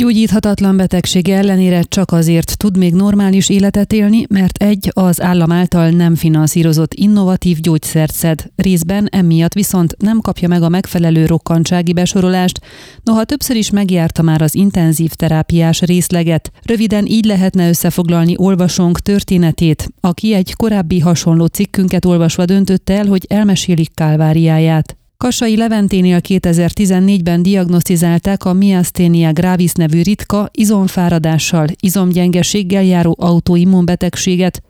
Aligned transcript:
Gyógyíthatatlan 0.00 0.76
betegsége 0.76 1.36
ellenére 1.36 1.82
csak 1.82 2.12
azért 2.12 2.56
tud 2.58 2.76
még 2.76 2.94
normális 2.94 3.48
életet 3.48 3.92
élni, 3.92 4.26
mert 4.28 4.62
egy 4.62 4.90
az 4.94 5.22
állam 5.22 5.52
által 5.52 5.90
nem 5.90 6.14
finanszírozott 6.14 6.94
innovatív 6.94 7.60
gyógyszert 7.60 8.12
szed, 8.12 8.50
részben 8.56 9.08
emiatt 9.10 9.52
viszont 9.52 9.96
nem 9.98 10.20
kapja 10.20 10.48
meg 10.48 10.62
a 10.62 10.68
megfelelő 10.68 11.26
rokkantsági 11.26 11.92
besorolást, 11.92 12.60
noha 13.02 13.24
többször 13.24 13.56
is 13.56 13.70
megjárta 13.70 14.22
már 14.22 14.42
az 14.42 14.54
intenzív 14.54 15.12
terápiás 15.12 15.80
részleget. 15.80 16.50
Röviden 16.62 17.06
így 17.06 17.24
lehetne 17.24 17.68
összefoglalni 17.68 18.34
olvasónk 18.36 19.00
történetét, 19.00 19.88
aki 20.00 20.34
egy 20.34 20.54
korábbi 20.54 21.00
hasonló 21.00 21.46
cikkünket 21.46 22.04
olvasva 22.04 22.44
döntötte 22.44 22.94
el, 22.94 23.06
hogy 23.06 23.24
elmesélik 23.28 23.94
kálváriáját. 23.94 24.95
Kassai 25.18 25.56
Leventénél 25.56 26.20
2014-ben 26.28 27.42
diagnosztizálták 27.42 28.44
a 28.44 28.52
miasthenia 28.52 29.32
gravis 29.32 29.72
nevű 29.72 30.02
ritka, 30.02 30.48
izomfáradással, 30.52 31.66
izomgyengeséggel 31.80 32.82
járó 32.82 33.16
autoimmunbetegséget. 33.18 34.62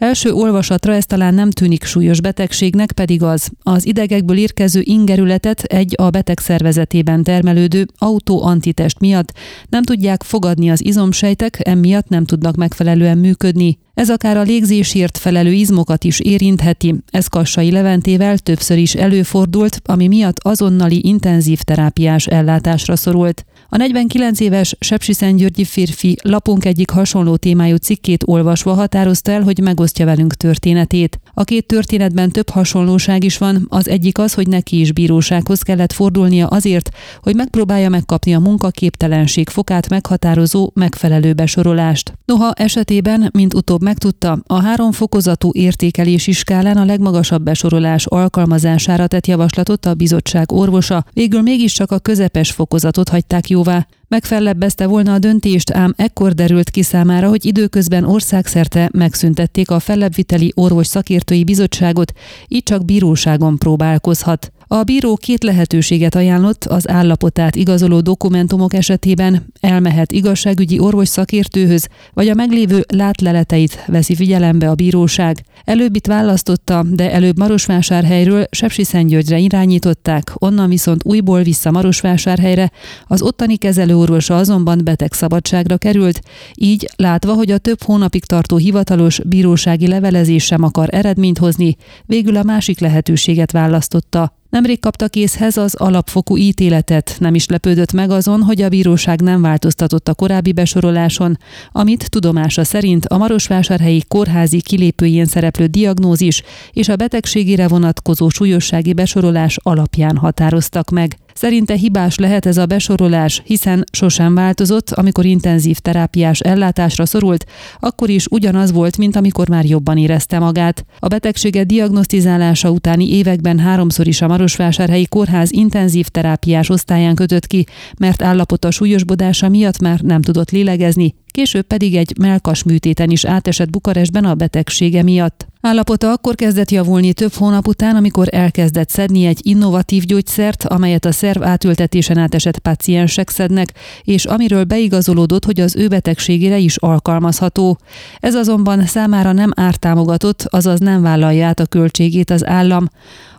Első 0.00 0.32
olvasatra 0.32 0.94
ez 0.94 1.06
talán 1.06 1.34
nem 1.34 1.50
tűnik 1.50 1.84
súlyos 1.84 2.20
betegségnek, 2.20 2.92
pedig 2.92 3.22
az. 3.22 3.50
Az 3.62 3.86
idegekből 3.86 4.36
érkező 4.36 4.80
ingerületet 4.84 5.62
egy 5.62 5.94
a 5.96 6.10
beteg 6.10 6.38
szervezetében 6.38 7.22
termelődő 7.22 7.86
autoantitest 7.98 9.00
miatt 9.00 9.32
nem 9.68 9.82
tudják 9.82 10.22
fogadni 10.22 10.70
az 10.70 10.84
izomsejtek, 10.84 11.58
emiatt 11.68 12.08
nem 12.08 12.24
tudnak 12.24 12.56
megfelelően 12.56 13.18
működni. 13.18 13.78
Ez 13.94 14.10
akár 14.10 14.36
a 14.36 14.42
légzésért 14.42 15.18
felelő 15.18 15.52
izmokat 15.52 16.04
is 16.04 16.20
érintheti. 16.20 16.94
Ez 17.10 17.26
Kassai 17.26 17.70
Leventével 17.70 18.38
többször 18.38 18.78
is 18.78 18.94
előfordult, 18.94 19.80
ami 19.84 20.08
miatt 20.08 20.38
azonnali 20.38 21.06
intenzív 21.06 21.60
terápiás 21.60 22.26
ellátásra 22.26 22.96
szorult. 22.96 23.44
A 23.72 23.76
49 23.76 24.40
éves 24.40 24.76
Sepsiszentgyörgyi 24.80 25.64
férfi 25.64 26.16
lapunk 26.22 26.64
egyik 26.64 26.90
hasonló 26.90 27.36
témájú 27.36 27.76
cikkét 27.76 28.22
olvasva 28.26 28.72
határozta 28.72 29.30
el, 29.30 29.42
hogy 29.42 29.58
megosztja 29.58 30.04
velünk 30.04 30.34
történetét. 30.34 31.20
A 31.40 31.44
két 31.44 31.66
történetben 31.66 32.30
több 32.30 32.48
hasonlóság 32.48 33.24
is 33.24 33.38
van, 33.38 33.66
az 33.68 33.88
egyik 33.88 34.18
az, 34.18 34.34
hogy 34.34 34.48
neki 34.48 34.80
is 34.80 34.92
bírósághoz 34.92 35.62
kellett 35.62 35.92
fordulnia 35.92 36.46
azért, 36.46 36.90
hogy 37.22 37.34
megpróbálja 37.34 37.88
megkapni 37.88 38.34
a 38.34 38.38
munkaképtelenség 38.38 39.48
fokát 39.48 39.88
meghatározó 39.88 40.70
megfelelő 40.74 41.32
besorolást. 41.32 42.12
Noha 42.24 42.52
esetében, 42.52 43.30
mint 43.32 43.54
utóbb 43.54 43.82
megtudta, 43.82 44.38
a 44.46 44.62
három 44.62 44.92
fokozatú 44.92 45.50
értékelési 45.52 46.32
skálán 46.32 46.76
a 46.76 46.84
legmagasabb 46.84 47.42
besorolás 47.42 48.06
alkalmazására 48.06 49.06
tett 49.06 49.26
javaslatot 49.26 49.86
a 49.86 49.94
bizottság 49.94 50.52
orvosa, 50.52 51.04
végül 51.12 51.42
mégiscsak 51.42 51.90
a 51.90 51.98
közepes 51.98 52.50
fokozatot 52.50 53.08
hagyták 53.08 53.48
jóvá. 53.48 53.86
Megfellebbezte 54.10 54.86
volna 54.86 55.12
a 55.12 55.18
döntést, 55.18 55.70
ám 55.70 55.94
ekkor 55.96 56.32
derült 56.32 56.70
ki 56.70 56.82
számára, 56.82 57.28
hogy 57.28 57.44
időközben 57.44 58.04
országszerte 58.04 58.90
megszüntették 58.92 59.70
a 59.70 59.78
fellebbviteli 59.78 60.52
orvos 60.56 60.86
szakértői 60.86 61.44
bizottságot, 61.44 62.12
így 62.48 62.62
csak 62.62 62.84
bíróságon 62.84 63.58
próbálkozhat. 63.58 64.52
A 64.66 64.82
bíró 64.82 65.16
két 65.16 65.42
lehetőséget 65.42 66.14
ajánlott 66.14 66.64
az 66.64 66.88
állapotát 66.88 67.56
igazoló 67.56 68.00
dokumentumok 68.00 68.74
esetében, 68.74 69.52
elmehet 69.60 70.12
igazságügyi 70.12 70.78
orvos 70.78 71.08
szakértőhöz, 71.08 71.88
vagy 72.12 72.28
a 72.28 72.34
meglévő 72.34 72.84
látleleteit 72.88 73.84
veszi 73.86 74.14
figyelembe 74.14 74.70
a 74.70 74.74
bíróság. 74.74 75.44
Előbbit 75.64 76.06
választotta, 76.06 76.84
de 76.90 77.12
előbb 77.12 77.38
Marosvásárhelyről 77.38 78.46
Sepsiszentgyörgyre 78.50 79.38
irányították, 79.38 80.32
onnan 80.34 80.68
viszont 80.68 81.04
újból 81.04 81.42
vissza 81.42 81.70
Marosvásárhelyre, 81.70 82.70
az 83.06 83.22
ottani 83.22 83.56
kezelőorvosa 83.56 84.36
azonban 84.36 84.80
betegszabadságra 84.84 85.76
került, 85.76 86.20
így 86.54 86.90
látva, 86.96 87.34
hogy 87.34 87.50
a 87.50 87.58
több 87.58 87.82
hónapig 87.82 88.24
tartó 88.24 88.56
hivatalos 88.56 89.20
bírósági 89.26 89.86
levelezés 89.86 90.44
sem 90.44 90.62
akar 90.62 90.88
eredményt 90.90 91.38
hozni, 91.38 91.76
végül 92.06 92.36
a 92.36 92.42
másik 92.42 92.78
lehetőséget 92.78 93.52
választotta, 93.52 94.38
Nemrég 94.50 94.80
kapta 94.80 95.08
készhez 95.08 95.56
az 95.56 95.74
alapfokú 95.74 96.36
ítéletet, 96.36 97.16
nem 97.18 97.34
is 97.34 97.46
lepődött 97.46 97.92
meg 97.92 98.10
azon, 98.10 98.42
hogy 98.42 98.62
a 98.62 98.68
bíróság 98.68 99.20
nem 99.20 99.42
változtatott 99.42 100.08
a 100.08 100.14
korábbi 100.14 100.52
besoroláson, 100.52 101.38
amit 101.72 102.10
tudomása 102.10 102.64
szerint 102.64 103.06
a 103.06 103.18
Marosvásárhelyi 103.18 104.02
kórházi 104.08 104.60
kilépőjén 104.60 105.24
szereplő 105.24 105.66
diagnózis 105.66 106.42
és 106.72 106.88
a 106.88 106.96
betegségére 106.96 107.68
vonatkozó 107.68 108.28
súlyossági 108.28 108.92
besorolás 108.92 109.58
alapján 109.62 110.16
határoztak 110.16 110.90
meg. 110.90 111.16
Szerinte 111.40 111.74
hibás 111.74 112.18
lehet 112.18 112.46
ez 112.46 112.56
a 112.56 112.66
besorolás, 112.66 113.42
hiszen 113.44 113.84
sosem 113.92 114.34
változott, 114.34 114.90
amikor 114.90 115.24
intenzív 115.24 115.78
terápiás 115.78 116.40
ellátásra 116.40 117.06
szorult, 117.06 117.44
akkor 117.78 118.08
is 118.08 118.26
ugyanaz 118.26 118.72
volt, 118.72 118.96
mint 118.96 119.16
amikor 119.16 119.48
már 119.48 119.64
jobban 119.64 119.96
érezte 119.96 120.38
magát. 120.38 120.84
A 120.98 121.06
betegsége 121.06 121.64
diagnosztizálása 121.64 122.70
utáni 122.70 123.16
években 123.16 123.58
háromszor 123.58 124.06
is 124.06 124.22
a 124.22 124.26
Marosvásárhelyi 124.26 125.06
Kórház 125.06 125.52
intenzív 125.52 126.06
terápiás 126.06 126.68
osztályán 126.68 127.14
kötött 127.14 127.46
ki, 127.46 127.66
mert 127.98 128.22
állapota 128.22 128.70
súlyosbodása 128.70 129.48
miatt 129.48 129.80
már 129.80 130.00
nem 130.00 130.22
tudott 130.22 130.50
lélegezni, 130.50 131.14
később 131.30 131.66
pedig 131.66 131.96
egy 131.96 132.12
melkas 132.18 132.62
műtéten 132.62 133.10
is 133.10 133.24
átesett 133.24 133.70
Bukarestben 133.70 134.24
a 134.24 134.34
betegsége 134.34 135.02
miatt. 135.02 135.48
Állapota 135.60 136.10
akkor 136.10 136.34
kezdett 136.34 136.70
javulni 136.70 137.12
több 137.12 137.32
hónap 137.32 137.66
után, 137.66 137.96
amikor 137.96 138.28
elkezdett 138.30 138.88
szedni 138.88 139.24
egy 139.24 139.40
innovatív 139.42 140.04
gyógyszert, 140.04 140.64
amelyet 140.64 141.04
a 141.04 141.12
szerv 141.12 141.42
átültetésen 141.42 142.18
átesett 142.18 142.58
páciensek 142.58 143.30
szednek, 143.30 143.72
és 144.02 144.24
amiről 144.24 144.64
beigazolódott, 144.64 145.44
hogy 145.44 145.60
az 145.60 145.76
ő 145.76 145.88
betegségére 145.88 146.58
is 146.58 146.76
alkalmazható. 146.76 147.78
Ez 148.20 148.34
azonban 148.34 148.86
számára 148.86 149.32
nem 149.32 149.50
ártámogatott, 149.54 150.46
azaz 150.50 150.80
nem 150.80 151.02
vállalja 151.02 151.46
át 151.46 151.60
a 151.60 151.66
költségét 151.66 152.30
az 152.30 152.46
állam. 152.46 152.88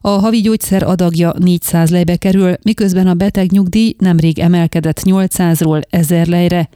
A 0.01 0.09
havi 0.09 0.41
gyógyszer 0.41 0.83
adagja 0.83 1.33
400 1.39 1.89
lejbe 1.89 2.15
kerül, 2.15 2.53
miközben 2.63 3.07
a 3.07 3.13
beteg 3.13 3.51
nyugdíj 3.51 3.95
nemrég 3.97 4.39
emelkedett 4.39 5.01
800-ról 5.03 5.81
1000 5.89 6.27
lejre. 6.27 6.69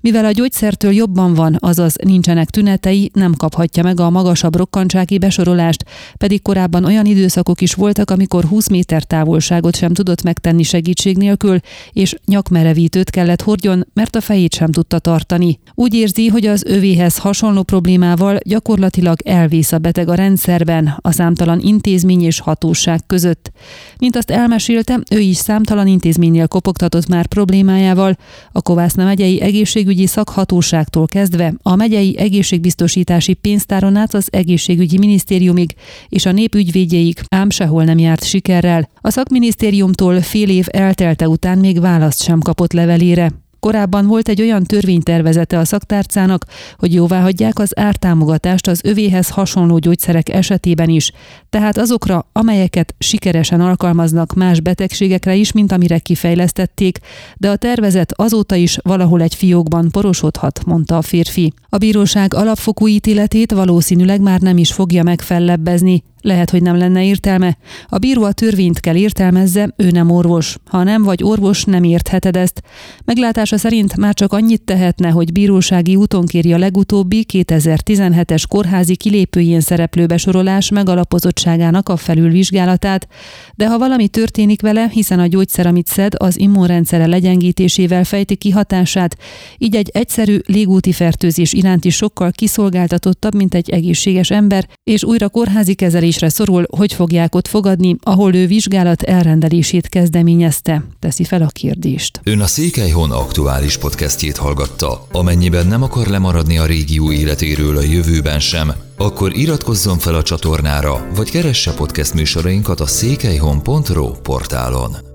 Mivel 0.00 0.24
a 0.24 0.32
gyógyszertől 0.62 0.92
jobban 0.92 1.34
van, 1.34 1.56
azaz 1.58 1.94
nincsenek 2.04 2.50
tünetei, 2.50 3.10
nem 3.14 3.34
kaphatja 3.34 3.82
meg 3.82 4.00
a 4.00 4.10
magasabb 4.10 4.56
rokkantsági 4.56 5.18
besorolást, 5.18 5.84
pedig 6.16 6.42
korábban 6.42 6.84
olyan 6.84 7.06
időszakok 7.06 7.60
is 7.60 7.74
voltak, 7.74 8.10
amikor 8.10 8.44
20 8.44 8.68
méter 8.68 9.02
távolságot 9.02 9.76
sem 9.76 9.92
tudott 9.92 10.22
megtenni 10.22 10.62
segítség 10.62 11.16
nélkül, 11.16 11.58
és 11.92 12.14
nyakmerevítőt 12.26 13.10
kellett 13.10 13.42
hordjon, 13.42 13.86
mert 13.94 14.16
a 14.16 14.20
fejét 14.20 14.54
sem 14.54 14.72
tudta 14.72 14.98
tartani. 14.98 15.58
Úgy 15.74 15.94
érzi, 15.94 16.28
hogy 16.28 16.46
az 16.46 16.64
övéhez 16.66 17.18
hasonló 17.18 17.62
problémával 17.62 18.38
gyakorlatilag 18.44 19.18
elvész 19.24 19.72
a 19.72 19.78
beteg 19.78 20.08
a 20.08 20.14
rendszerben, 20.14 20.94
a 21.00 21.12
számtalan 21.12 21.60
intézmény 21.60 22.22
és 22.22 22.40
hatóság 22.40 23.00
között. 23.06 23.52
Mint 23.98 24.16
azt 24.16 24.30
elmesélte, 24.30 25.00
ő 25.10 25.18
is 25.18 25.36
számtalan 25.36 25.86
intézménynél 25.86 26.46
kopogtatott 26.46 27.08
már 27.08 27.26
problémájával, 27.26 28.16
a 28.52 28.62
Kovászna 28.62 29.04
megyei 29.04 29.40
egészségügyi 29.40 30.06
szakhatóságtól 30.52 31.06
kezdve 31.06 31.54
a 31.62 31.76
megyei 31.76 32.18
egészségbiztosítási 32.18 33.34
pénztáron 33.34 33.96
át 33.96 34.14
az 34.14 34.28
egészségügyi 34.30 34.98
minisztériumig 34.98 35.74
és 36.08 36.26
a 36.26 36.32
népügyvédjeig 36.32 37.20
ám 37.28 37.50
sehol 37.50 37.84
nem 37.84 37.98
járt 37.98 38.24
sikerrel. 38.24 38.88
A 39.00 39.10
szakminisztériumtól 39.10 40.20
fél 40.20 40.48
év 40.48 40.66
eltelte 40.70 41.28
után 41.28 41.58
még 41.58 41.80
választ 41.80 42.22
sem 42.22 42.40
kapott 42.40 42.72
levelére. 42.72 43.32
Korábban 43.66 44.06
volt 44.06 44.28
egy 44.28 44.40
olyan 44.40 44.64
törvénytervezete 44.64 45.58
a 45.58 45.64
szaktárcának, 45.64 46.44
hogy 46.76 46.94
jóvá 46.94 47.20
hagyják 47.20 47.58
az 47.58 47.78
ártámogatást 47.78 48.66
az 48.66 48.80
övéhez 48.84 49.28
hasonló 49.28 49.78
gyógyszerek 49.78 50.28
esetében 50.28 50.88
is, 50.88 51.12
tehát 51.50 51.78
azokra, 51.78 52.26
amelyeket 52.32 52.94
sikeresen 52.98 53.60
alkalmaznak 53.60 54.34
más 54.34 54.60
betegségekre 54.60 55.34
is, 55.34 55.52
mint 55.52 55.72
amire 55.72 55.98
kifejlesztették, 55.98 56.98
de 57.36 57.50
a 57.50 57.56
tervezet 57.56 58.12
azóta 58.12 58.54
is 58.54 58.78
valahol 58.82 59.22
egy 59.22 59.34
fiókban 59.34 59.90
porosodhat, 59.90 60.64
mondta 60.64 60.96
a 60.96 61.02
férfi. 61.02 61.52
A 61.74 61.78
bíróság 61.78 62.34
alapfokú 62.34 62.88
ítéletét 62.88 63.52
valószínűleg 63.52 64.20
már 64.20 64.40
nem 64.40 64.58
is 64.58 64.72
fogja 64.72 65.02
megfellebbezni, 65.02 66.02
lehet, 66.22 66.50
hogy 66.50 66.62
nem 66.62 66.76
lenne 66.76 67.04
értelme. 67.04 67.56
A 67.88 67.98
bíró 67.98 68.22
a 68.22 68.32
törvényt 68.32 68.80
kell 68.80 68.96
értelmezze, 68.96 69.74
ő 69.76 69.90
nem 69.90 70.10
orvos. 70.10 70.56
Ha 70.64 70.82
nem 70.82 71.02
vagy 71.02 71.22
orvos, 71.22 71.64
nem 71.64 71.84
értheted 71.84 72.36
ezt. 72.36 72.62
Meglátása 73.04 73.56
szerint 73.56 73.96
már 73.96 74.14
csak 74.14 74.32
annyit 74.32 74.62
tehetne, 74.62 75.08
hogy 75.08 75.32
bírósági 75.32 75.96
úton 75.96 76.26
kéri 76.26 76.52
a 76.52 76.58
legutóbbi 76.58 77.26
2017-es 77.32 78.42
kórházi 78.48 78.96
kilépőjén 78.96 79.60
szereplő 79.60 80.06
besorolás 80.06 80.70
megalapozottságának 80.70 81.88
a 81.88 81.96
felülvizsgálatát, 81.96 83.08
de 83.54 83.68
ha 83.68 83.78
valami 83.78 84.08
történik 84.08 84.60
vele, 84.60 84.88
hiszen 84.92 85.18
a 85.18 85.26
gyógyszer, 85.26 85.66
amit 85.66 85.86
szed, 85.86 86.12
az 86.16 86.38
immunrendszere 86.38 87.06
legyengítésével 87.06 88.04
fejti 88.04 88.36
ki 88.36 88.50
hatását, 88.50 89.16
így 89.58 89.76
egy 89.76 89.90
egyszerű 89.92 90.38
légúti 90.46 90.92
fertőzés 90.92 91.52
iránti 91.62 91.90
sokkal 91.90 92.30
kiszolgáltatottabb, 92.30 93.34
mint 93.34 93.54
egy 93.54 93.70
egészséges 93.70 94.30
ember, 94.30 94.68
és 94.84 95.04
újra 95.04 95.28
kórházi 95.28 95.74
kezelés 95.74 96.12
menekülésre 96.12 96.28
szorul, 96.28 96.66
hogy 96.76 96.92
fogják 96.92 97.34
ott 97.34 97.48
fogadni, 97.48 97.96
ahol 98.02 98.34
ő 98.34 98.46
vizsgálat 98.46 99.02
elrendelését 99.02 99.88
kezdeményezte, 99.88 100.84
teszi 100.98 101.24
fel 101.24 101.42
a 101.42 101.46
kérdést. 101.46 102.20
Ön 102.22 102.40
a 102.40 102.46
Székelyhon 102.46 103.10
aktuális 103.10 103.76
podcastjét 103.76 104.36
hallgatta. 104.36 105.06
Amennyiben 105.12 105.66
nem 105.66 105.82
akar 105.82 106.06
lemaradni 106.06 106.58
a 106.58 106.66
régió 106.66 107.12
életéről 107.12 107.76
a 107.76 107.82
jövőben 107.82 108.40
sem, 108.40 108.72
akkor 108.96 109.36
iratkozzon 109.36 109.98
fel 109.98 110.14
a 110.14 110.22
csatornára, 110.22 111.06
vagy 111.14 111.30
keresse 111.30 111.74
podcast 111.74 112.14
műsorainkat 112.14 112.80
a 112.80 112.86
székelyhon.pro 112.86 114.10
portálon. 114.10 115.11